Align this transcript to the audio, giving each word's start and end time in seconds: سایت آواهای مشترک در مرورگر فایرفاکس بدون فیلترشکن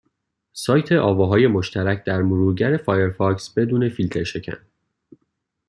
سایت 0.53 0.91
آواهای 0.91 1.47
مشترک 1.47 2.03
در 2.03 2.21
مرورگر 2.21 2.77
فایرفاکس 2.77 3.49
بدون 3.49 3.89
فیلترشکن 3.89 4.57